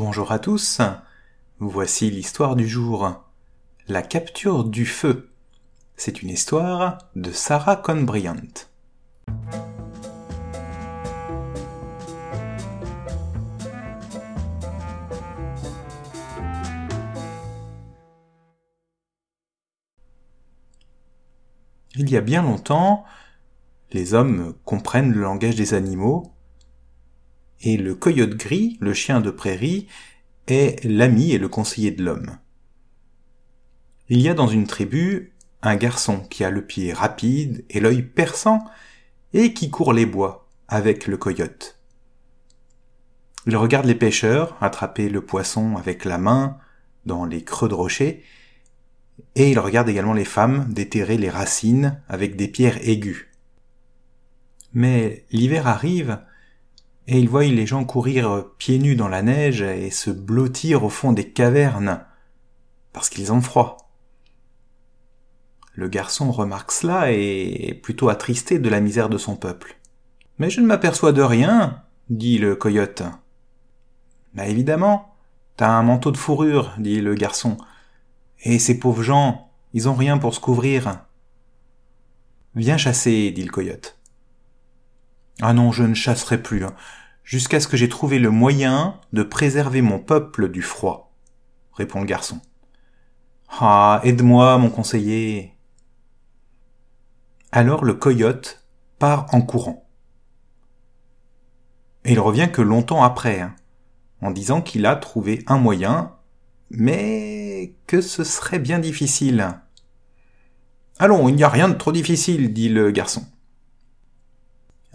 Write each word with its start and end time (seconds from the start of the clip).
Bonjour 0.00 0.30
à 0.30 0.38
tous, 0.38 0.80
voici 1.58 2.08
l'histoire 2.08 2.54
du 2.54 2.68
jour. 2.68 3.20
La 3.88 4.00
capture 4.00 4.62
du 4.62 4.86
feu. 4.86 5.28
C'est 5.96 6.22
une 6.22 6.28
histoire 6.28 6.98
de 7.16 7.32
Sarah 7.32 7.74
Conbriant. 7.74 8.36
Il 21.96 22.08
y 22.08 22.16
a 22.16 22.20
bien 22.20 22.42
longtemps, 22.42 23.04
les 23.90 24.14
hommes 24.14 24.54
comprennent 24.64 25.10
le 25.10 25.22
langage 25.22 25.56
des 25.56 25.74
animaux 25.74 26.37
et 27.60 27.76
le 27.76 27.94
coyote 27.94 28.36
gris, 28.36 28.76
le 28.80 28.94
chien 28.94 29.20
de 29.20 29.30
prairie, 29.30 29.86
est 30.46 30.82
l'ami 30.84 31.32
et 31.32 31.38
le 31.38 31.48
conseiller 31.48 31.90
de 31.90 32.04
l'homme. 32.04 32.38
Il 34.08 34.20
y 34.20 34.28
a 34.28 34.34
dans 34.34 34.48
une 34.48 34.66
tribu 34.66 35.32
un 35.62 35.76
garçon 35.76 36.20
qui 36.20 36.44
a 36.44 36.50
le 36.50 36.64
pied 36.64 36.92
rapide 36.92 37.64
et 37.68 37.80
l'œil 37.80 38.02
perçant 38.02 38.64
et 39.32 39.52
qui 39.52 39.70
court 39.70 39.92
les 39.92 40.06
bois 40.06 40.48
avec 40.68 41.06
le 41.06 41.16
coyote. 41.16 41.78
Il 43.46 43.56
regarde 43.56 43.86
les 43.86 43.94
pêcheurs 43.94 44.56
attraper 44.60 45.08
le 45.08 45.20
poisson 45.20 45.76
avec 45.76 46.04
la 46.04 46.18
main 46.18 46.58
dans 47.06 47.24
les 47.24 47.42
creux 47.42 47.68
de 47.68 47.74
rochers 47.74 48.22
et 49.34 49.50
il 49.50 49.58
regarde 49.58 49.88
également 49.88 50.12
les 50.12 50.24
femmes 50.24 50.66
déterrer 50.72 51.18
les 51.18 51.30
racines 51.30 52.00
avec 52.08 52.36
des 52.36 52.48
pierres 52.48 52.78
aiguës. 52.88 53.26
Mais 54.74 55.24
l'hiver 55.30 55.66
arrive 55.66 56.20
et 57.10 57.18
il 57.18 57.28
voit 57.28 57.44
les 57.44 57.66
gens 57.66 57.86
courir 57.86 58.44
pieds 58.58 58.78
nus 58.78 58.94
dans 58.94 59.08
la 59.08 59.22
neige 59.22 59.62
et 59.62 59.90
se 59.90 60.10
blottir 60.10 60.84
au 60.84 60.90
fond 60.90 61.12
des 61.12 61.30
cavernes, 61.30 62.04
parce 62.92 63.08
qu'ils 63.08 63.32
ont 63.32 63.40
froid. 63.40 63.90
Le 65.72 65.88
garçon 65.88 66.30
remarque 66.30 66.70
cela 66.70 67.10
et 67.10 67.68
est 67.68 67.74
plutôt 67.74 68.10
attristé 68.10 68.58
de 68.58 68.68
la 68.68 68.80
misère 68.80 69.08
de 69.08 69.16
son 69.16 69.36
peuple. 69.36 69.78
Mais 70.38 70.50
je 70.50 70.60
ne 70.60 70.66
m'aperçois 70.66 71.12
de 71.12 71.22
rien, 71.22 71.82
dit 72.10 72.36
le 72.36 72.54
coyote. 72.56 73.02
Bah 74.34 74.46
évidemment, 74.46 75.14
t'as 75.56 75.70
un 75.70 75.82
manteau 75.82 76.10
de 76.10 76.18
fourrure, 76.18 76.74
dit 76.78 77.00
le 77.00 77.14
garçon. 77.14 77.56
Et 78.42 78.58
ces 78.58 78.78
pauvres 78.78 79.02
gens, 79.02 79.50
ils 79.72 79.88
ont 79.88 79.94
rien 79.94 80.18
pour 80.18 80.34
se 80.34 80.40
couvrir. 80.40 81.04
Viens 82.54 82.76
chasser, 82.76 83.30
dit 83.30 83.44
le 83.44 83.50
coyote. 83.50 83.97
Ah 85.40 85.52
non, 85.52 85.70
je 85.70 85.84
ne 85.84 85.94
chasserai 85.94 86.42
plus, 86.42 86.64
hein, 86.64 86.74
jusqu'à 87.22 87.60
ce 87.60 87.68
que 87.68 87.76
j'ai 87.76 87.88
trouvé 87.88 88.18
le 88.18 88.30
moyen 88.30 89.00
de 89.12 89.22
préserver 89.22 89.82
mon 89.82 89.98
peuple 90.00 90.48
du 90.48 90.62
froid, 90.62 91.12
répond 91.74 92.00
le 92.00 92.06
garçon. 92.06 92.40
Ah, 93.48 94.00
aide-moi, 94.04 94.58
mon 94.58 94.70
conseiller. 94.70 95.54
Alors 97.52 97.84
le 97.84 97.94
coyote 97.94 98.64
part 98.98 99.26
en 99.32 99.40
courant. 99.40 99.88
Et 102.04 102.12
il 102.12 102.20
revient 102.20 102.48
que 102.52 102.62
longtemps 102.62 103.02
après, 103.02 103.40
hein, 103.40 103.54
en 104.20 104.30
disant 104.30 104.60
qu'il 104.60 104.86
a 104.86 104.96
trouvé 104.96 105.44
un 105.46 105.58
moyen, 105.58 106.16
mais 106.70 107.74
que 107.86 108.00
ce 108.00 108.24
serait 108.24 108.58
bien 108.58 108.78
difficile. 108.78 109.60
Allons, 110.98 111.28
il 111.28 111.36
n'y 111.36 111.44
a 111.44 111.48
rien 111.48 111.68
de 111.68 111.74
trop 111.74 111.92
difficile, 111.92 112.52
dit 112.52 112.68
le 112.68 112.90
garçon. 112.90 113.24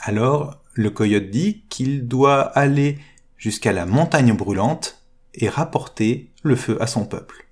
Alors 0.00 0.60
le 0.74 0.90
coyote 0.90 1.30
dit 1.30 1.64
qu'il 1.68 2.08
doit 2.08 2.40
aller 2.40 2.98
jusqu'à 3.36 3.72
la 3.72 3.86
montagne 3.86 4.32
brûlante 4.32 5.04
et 5.34 5.48
rapporter 5.48 6.32
le 6.42 6.56
feu 6.56 6.78
à 6.80 6.86
son 6.86 7.04
peuple. 7.04 7.46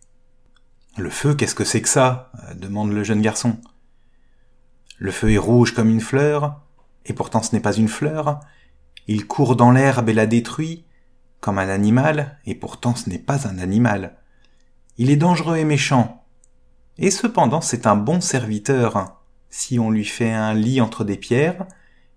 Le 0.97 1.11
feu, 1.11 1.35
qu'est-ce 1.35 1.55
que 1.55 1.65
c'est 1.65 1.83
que 1.83 1.89
ça? 1.89 2.33
demande 2.57 2.93
le 2.93 3.05
jeune 3.05 3.21
garçon. 3.21 3.59
Le 4.97 5.13
feu 5.13 5.31
est 5.31 5.39
rouge 5.39 5.75
comme 5.75 5.91
une 5.91 6.01
fleur, 6.01 6.61
et 7.05 7.13
pourtant 7.13 7.42
ce 7.42 7.55
n'est 7.55 7.61
pas 7.61 7.75
une 7.75 7.89
fleur. 7.89 8.41
Il 9.07 9.27
court 9.27 9.55
dans 9.55 9.70
l'herbe 9.70 10.08
et 10.08 10.14
la 10.14 10.27
détruit, 10.27 10.85
comme 11.41 11.58
un 11.58 11.69
animal, 11.69 12.39
et 12.47 12.55
pourtant 12.55 12.97
ce 12.97 13.08
n'est 13.11 13.19
pas 13.19 13.47
un 13.47 13.58
animal. 13.58 14.17
Il 14.97 15.11
est 15.11 15.17
dangereux 15.17 15.58
et 15.58 15.64
méchant. 15.64 16.25
Et 16.97 17.11
cependant 17.11 17.61
c'est 17.61 17.87
un 17.87 17.95
bon 17.95 18.20
serviteur, 18.20 19.23
si 19.51 19.79
on 19.79 19.91
lui 19.91 20.05
fait 20.05 20.33
un 20.33 20.55
lit 20.55 20.81
entre 20.81 21.05
des 21.05 21.17
pierres, 21.17 21.67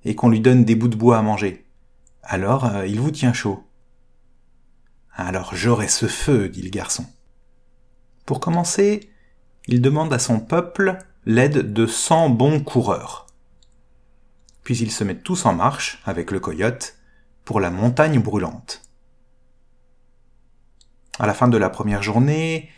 et 0.06 0.16
qu'on 0.16 0.30
lui 0.30 0.40
donne 0.40 0.66
des 0.66 0.76
bouts 0.76 0.88
de 0.88 0.96
bois 0.96 1.18
à 1.18 1.22
manger. 1.22 1.66
Alors 2.24 2.66
euh, 2.66 2.88
il 2.88 3.00
vous 3.00 3.12
tient 3.12 3.34
chaud. 3.34 3.64
Alors 5.14 5.56
j'aurai 5.56 5.88
ce 5.88 6.08
feu, 6.08 6.50
dit 6.50 6.62
le 6.62 6.70
garçon. 6.70 7.06
Pour 8.26 8.40
commencer, 8.40 9.10
il 9.68 9.82
demande 9.82 10.14
à 10.14 10.20
son 10.20 10.40
peuple 10.40 10.98
l'aide 11.26 11.74
de 11.74 11.86
cent 11.86 12.30
bons 12.30 12.62
coureurs. 12.62 13.28
Puis 14.64 14.78
ils 14.78 14.92
se 14.92 15.04
mettent 15.04 15.24
tous 15.24 15.46
en 15.46 15.54
marche, 15.54 16.02
avec 16.06 16.32
le 16.32 16.40
coyote, 16.40 16.96
pour 17.46 17.60
la 17.60 17.72
montagne 17.72 18.20
brûlante. 18.20 18.84
À 21.20 21.28
la 21.28 21.34
fin 21.34 21.48
de 21.48 21.58
la 21.58 21.70
première 21.70 22.04
journée, 22.04 22.70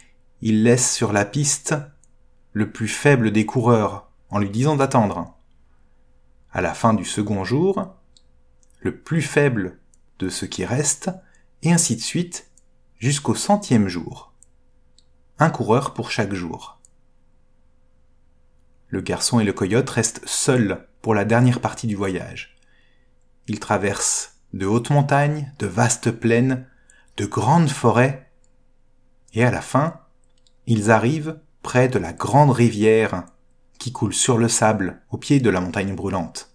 il 0.42 0.64
laisse 0.64 0.94
sur 0.94 1.14
la 1.14 1.26
piste 1.26 1.76
le 2.52 2.72
plus 2.72 2.88
faible 2.88 3.32
des 3.32 3.46
coureurs, 3.46 4.10
en 4.30 4.40
lui 4.40 4.50
disant 4.50 4.76
d'attendre 4.76 5.33
à 6.54 6.62
la 6.62 6.74
fin 6.74 6.94
du 6.94 7.04
second 7.04 7.44
jour, 7.44 7.94
le 8.80 8.96
plus 8.96 9.24
faible 9.24 9.80
de 10.20 10.30
ce 10.30 10.46
qui 10.46 10.66
reste, 10.66 11.10
et 11.64 11.74
ainsi 11.74 11.96
de 11.96 12.02
suite 12.02 12.52
jusqu'au 13.00 13.36
centième 13.36 13.88
jour. 13.88 14.32
Un 15.40 15.50
coureur 15.50 15.94
pour 15.94 16.12
chaque 16.12 16.34
jour. 16.34 16.80
Le 18.88 19.02
garçon 19.02 19.40
et 19.40 19.44
le 19.44 19.54
coyote 19.54 19.90
restent 19.90 20.26
seuls 20.28 20.88
pour 21.02 21.16
la 21.16 21.26
dernière 21.26 21.60
partie 21.60 21.88
du 21.88 21.96
voyage. 21.96 22.56
Ils 23.48 23.60
traversent 23.60 24.38
de 24.54 24.68
hautes 24.68 24.92
montagnes, 24.92 25.52
de 25.58 25.66
vastes 25.66 26.12
plaines, 26.12 26.68
de 27.18 27.26
grandes 27.26 27.70
forêts, 27.70 28.30
et 29.34 29.44
à 29.44 29.50
la 29.50 29.62
fin, 29.62 30.00
ils 30.68 30.92
arrivent 30.92 31.40
près 31.64 31.88
de 31.88 31.98
la 31.98 32.14
grande 32.14 32.52
rivière 32.52 33.26
coule 33.92 34.14
sur 34.14 34.38
le 34.38 34.48
sable 34.48 35.02
au 35.10 35.18
pied 35.18 35.40
de 35.40 35.50
la 35.50 35.62
montagne 35.62 35.96
brûlante. 35.96 36.52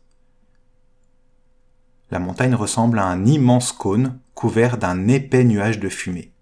La 2.11 2.19
montagne 2.19 2.55
ressemble 2.55 2.99
à 2.99 3.05
un 3.05 3.27
immense 3.27 3.73
cône 3.73 4.19
couvert 4.35 4.79
d'un 4.79 5.09
épais 5.09 5.45
nuage 5.45 5.79
de 5.79 5.89
fumée. 5.89 6.33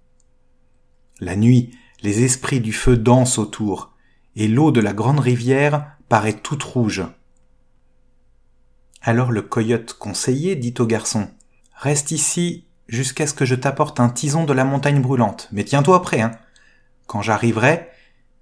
La 1.19 1.35
nuit, 1.35 1.77
les 2.03 2.23
esprits 2.23 2.61
du 2.61 2.73
feu 2.73 2.97
dansent 2.97 3.39
autour, 3.39 3.93
et 4.37 4.49
l'eau 4.49 4.71
de 4.71 4.81
la 4.81 4.93
grande 4.93 5.19
rivière 5.19 5.97
paraît 6.09 6.35
toute 6.35 6.63
rouge. 6.63 7.05
Alors 9.03 9.33
le 9.33 9.43
coyote 9.43 9.95
conseiller 9.95 10.57
dit 10.57 10.75
au 10.79 10.87
garçon 10.87 11.29
Reste 11.75 12.11
ici 12.11 12.67
jusqu'à 12.87 13.27
ce 13.27 13.35
que 13.35 13.45
je 13.45 13.55
t'apporte 13.55 13.99
un 13.99 14.09
tison 14.09 14.45
de 14.45 14.53
la 14.53 14.65
montagne 14.65 15.01
brûlante, 15.01 15.49
mais 15.53 15.65
tiens-toi 15.65 16.03
prêt, 16.03 16.21
hein. 16.21 16.33
Quand 17.07 17.23
j'arriverai, 17.23 17.89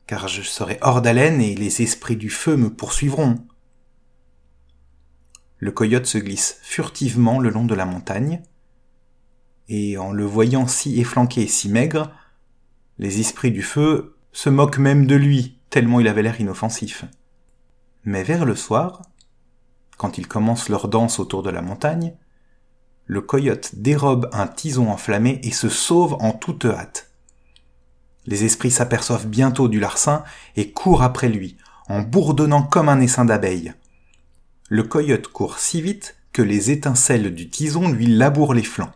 car 0.06 0.28
je 0.28 0.42
serai 0.42 0.78
hors 0.82 1.02
d'haleine 1.02 1.40
et 1.40 1.54
les 1.54 1.82
esprits 1.82 2.16
du 2.16 2.30
feu 2.30 2.56
me 2.56 2.70
poursuivront. 2.70 3.36
Le 5.58 5.72
coyote 5.72 6.06
se 6.06 6.18
glisse 6.18 6.58
furtivement 6.62 7.40
le 7.40 7.50
long 7.50 7.64
de 7.64 7.74
la 7.74 7.86
montagne, 7.86 8.42
et 9.68 9.96
en 9.96 10.12
le 10.12 10.24
voyant 10.24 10.66
si 10.66 11.00
efflanqué 11.00 11.42
et 11.42 11.48
si 11.48 11.68
maigre, 11.68 12.10
les 12.98 13.20
esprits 13.20 13.50
du 13.50 13.62
feu 13.62 14.16
se 14.32 14.50
moquent 14.50 14.78
même 14.78 15.06
de 15.06 15.14
lui, 15.14 15.58
tellement 15.70 16.00
il 16.00 16.08
avait 16.08 16.22
l'air 16.22 16.40
inoffensif. 16.40 17.04
Mais 18.04 18.22
vers 18.22 18.44
le 18.44 18.54
soir, 18.54 19.02
quand 19.96 20.18
ils 20.18 20.28
commencent 20.28 20.68
leur 20.68 20.88
danse 20.88 21.18
autour 21.18 21.42
de 21.42 21.50
la 21.50 21.62
montagne, 21.62 22.14
le 23.06 23.20
coyote 23.20 23.74
dérobe 23.76 24.28
un 24.32 24.46
tison 24.46 24.90
enflammé 24.90 25.40
et 25.42 25.50
se 25.50 25.68
sauve 25.68 26.14
en 26.20 26.32
toute 26.32 26.64
hâte. 26.64 27.13
Les 28.26 28.44
esprits 28.44 28.70
s'aperçoivent 28.70 29.26
bientôt 29.26 29.68
du 29.68 29.80
larcin 29.80 30.24
et 30.56 30.70
courent 30.70 31.02
après 31.02 31.28
lui, 31.28 31.56
en 31.88 32.00
bourdonnant 32.00 32.62
comme 32.62 32.88
un 32.88 33.00
essaim 33.00 33.24
d'abeilles. 33.24 33.74
Le 34.68 34.82
coyote 34.82 35.28
court 35.28 35.58
si 35.58 35.82
vite 35.82 36.16
que 36.32 36.42
les 36.42 36.70
étincelles 36.70 37.34
du 37.34 37.48
tison 37.48 37.88
lui 37.88 38.06
labourent 38.06 38.54
les 38.54 38.62
flancs. 38.62 38.92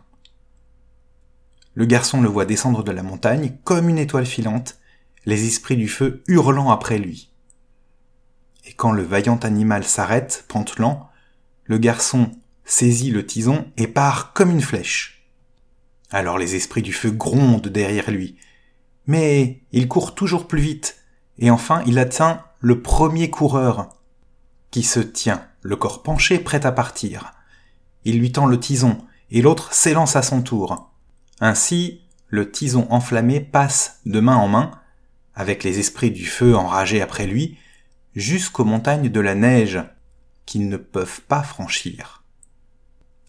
Le 1.75 1.85
garçon 1.85 2.21
le 2.21 2.27
voit 2.27 2.45
descendre 2.45 2.83
de 2.83 2.91
la 2.91 3.03
montagne 3.03 3.57
comme 3.63 3.87
une 3.87 3.99
étoile 3.99 4.25
filante, 4.25 4.79
les 5.25 5.47
esprits 5.47 5.77
du 5.77 5.87
feu 5.87 6.23
hurlant 6.27 6.71
après 6.71 6.97
lui. 6.97 7.31
Et 8.65 8.73
quand 8.73 8.91
le 8.91 9.03
vaillant 9.03 9.37
animal 9.37 9.83
s'arrête, 9.83 10.45
pantelant, 10.47 11.09
le 11.65 11.77
garçon 11.77 12.31
saisit 12.65 13.11
le 13.11 13.25
tison 13.25 13.71
et 13.77 13.87
part 13.87 14.33
comme 14.33 14.51
une 14.51 14.61
flèche. 14.61 15.23
Alors 16.11 16.37
les 16.37 16.55
esprits 16.55 16.81
du 16.81 16.93
feu 16.93 17.11
grondent 17.11 17.67
derrière 17.67 18.09
lui, 18.09 18.37
mais 19.09 19.63
il 19.71 19.87
court 19.87 20.13
toujours 20.13 20.47
plus 20.47 20.61
vite, 20.61 20.97
et 21.39 21.49
enfin 21.49 21.81
il 21.87 21.97
atteint 21.97 22.43
le 22.59 22.83
premier 22.83 23.31
coureur, 23.31 23.89
qui 24.69 24.83
se 24.83 24.99
tient, 24.99 25.47
le 25.63 25.75
corps 25.75 26.03
penché, 26.03 26.37
prêt 26.37 26.63
à 26.63 26.71
partir. 26.71 27.31
Il 28.05 28.19
lui 28.19 28.31
tend 28.31 28.45
le 28.45 28.59
tison, 28.59 28.99
et 29.31 29.41
l'autre 29.41 29.73
s'élance 29.73 30.15
à 30.15 30.21
son 30.21 30.43
tour. 30.43 30.91
Ainsi, 31.39 32.01
le 32.27 32.51
tison 32.51 32.85
enflammé 32.91 33.39
passe 33.39 33.99
de 34.05 34.19
main 34.19 34.35
en 34.35 34.47
main, 34.47 34.69
avec 35.33 35.63
les 35.63 35.79
esprits 35.79 36.11
du 36.11 36.27
feu 36.27 36.55
enragés 36.55 37.01
après 37.01 37.25
lui, 37.25 37.57
jusqu'aux 38.13 38.63
montagnes 38.63 39.09
de 39.09 39.19
la 39.19 39.33
neige, 39.33 39.79
qu'ils 40.45 40.69
ne 40.69 40.77
peuvent 40.77 41.21
pas 41.21 41.41
franchir. 41.41 42.23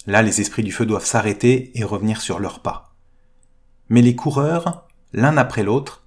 Là, 0.06 0.20
les 0.20 0.42
esprits 0.42 0.62
du 0.62 0.72
feu 0.72 0.84
doivent 0.84 1.06
s'arrêter 1.06 1.70
et 1.78 1.84
revenir 1.84 2.20
sur 2.20 2.38
leurs 2.38 2.60
pas. 2.60 2.94
Mais 3.88 4.02
les 4.02 4.14
coureurs, 4.14 4.86
l'un 5.12 5.36
après 5.36 5.62
l'autre, 5.62 6.04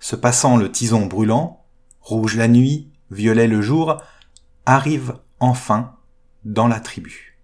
se 0.00 0.16
passant 0.16 0.56
le 0.56 0.70
tison 0.70 1.06
brûlant, 1.06 1.64
rouge 2.00 2.36
la 2.36 2.48
nuit, 2.48 2.90
violet 3.10 3.48
le 3.48 3.62
jour, 3.62 4.00
arrivent 4.64 5.18
enfin 5.40 5.96
dans 6.44 6.68
la 6.68 6.80
tribu. 6.80 7.38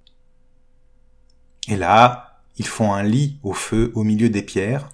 Et 1.69 1.77
là, 1.77 2.41
ils 2.57 2.67
font 2.67 2.93
un 2.93 3.03
lit 3.03 3.39
au 3.43 3.53
feu 3.53 3.93
au 3.95 4.05
milieu 4.05 4.29
des 4.29 4.43
pierres, 4.43 4.89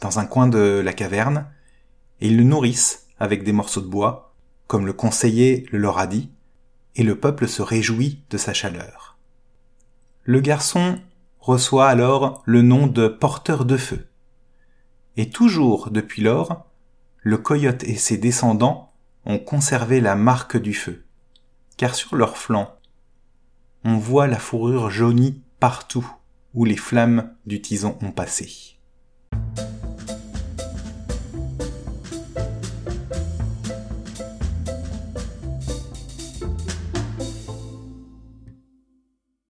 dans 0.00 0.18
un 0.18 0.26
coin 0.26 0.48
de 0.48 0.82
la 0.84 0.92
caverne, 0.92 1.46
et 2.20 2.28
ils 2.28 2.36
le 2.36 2.44
nourrissent 2.44 3.06
avec 3.18 3.44
des 3.44 3.52
morceaux 3.52 3.80
de 3.80 3.86
bois, 3.86 4.34
comme 4.66 4.86
le 4.86 4.92
conseiller 4.92 5.66
le 5.70 5.78
leur 5.78 5.98
a 5.98 6.06
dit, 6.06 6.30
et 6.96 7.02
le 7.02 7.18
peuple 7.18 7.48
se 7.48 7.62
réjouit 7.62 8.22
de 8.30 8.36
sa 8.36 8.52
chaleur. 8.52 9.18
Le 10.22 10.40
garçon 10.40 10.98
reçoit 11.40 11.88
alors 11.88 12.42
le 12.46 12.62
nom 12.62 12.86
de 12.86 13.08
porteur 13.08 13.64
de 13.64 13.76
feu. 13.76 14.06
Et 15.16 15.30
toujours 15.30 15.90
depuis 15.90 16.22
lors, 16.22 16.66
le 17.20 17.38
coyote 17.38 17.84
et 17.84 17.96
ses 17.96 18.18
descendants 18.18 18.92
ont 19.24 19.38
conservé 19.38 20.00
la 20.00 20.16
marque 20.16 20.56
du 20.56 20.74
feu, 20.74 21.04
car 21.76 21.94
sur 21.94 22.16
leurs 22.16 22.36
flancs, 22.36 22.74
on 23.84 23.96
voit 23.96 24.26
la 24.26 24.38
fourrure 24.38 24.90
jaunie 24.90 25.42
partout 25.60 26.06
où 26.54 26.64
les 26.64 26.76
flammes 26.76 27.34
du 27.46 27.60
tison 27.60 27.98
ont 28.02 28.12
passé. 28.12 28.73